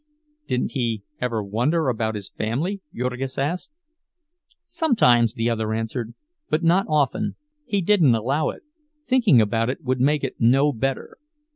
Didn't 0.47 0.71
he 0.71 1.03
ever 1.19 1.43
wonder 1.43 1.87
about 1.87 2.15
his 2.15 2.31
family, 2.31 2.81
Jurgis 2.91 3.37
asked. 3.37 3.69
Sometimes, 4.65 5.35
the 5.35 5.47
other 5.47 5.73
answered, 5.73 6.15
but 6.49 6.63
not 6.63 6.87
often—he 6.89 7.81
didn't 7.81 8.15
allow 8.15 8.49
it. 8.49 8.63
Thinking 9.03 9.39
about 9.39 9.69
it 9.69 9.83
would 9.83 10.01
make 10.01 10.23
it 10.23 10.37
no 10.39 10.73
better. 10.73 11.19